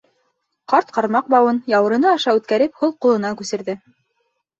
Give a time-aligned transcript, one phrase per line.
[0.71, 3.77] Ҡарт ҡармаҡ бауын, яурыны аша үткәреп, һул ҡулына күсерҙе.